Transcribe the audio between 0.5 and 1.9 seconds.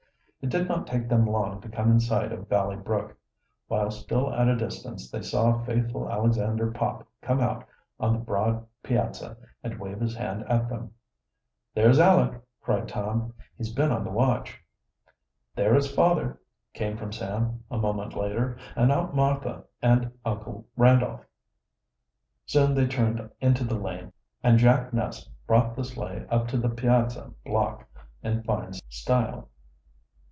not take them long to